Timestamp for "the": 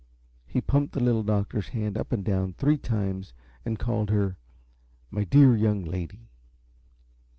0.95-0.99